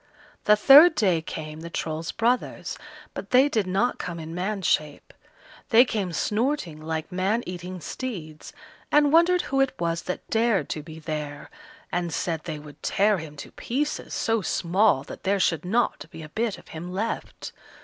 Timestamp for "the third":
0.45-0.95